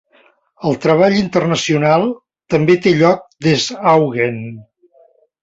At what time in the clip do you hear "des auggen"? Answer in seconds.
3.49-4.43